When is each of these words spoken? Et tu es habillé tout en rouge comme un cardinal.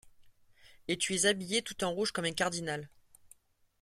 Et 0.87 0.97
tu 0.97 1.13
es 1.13 1.27
habillé 1.27 1.61
tout 1.61 1.83
en 1.83 1.91
rouge 1.91 2.11
comme 2.11 2.25
un 2.25 2.31
cardinal. 2.31 2.89